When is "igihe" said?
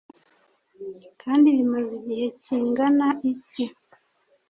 1.99-2.27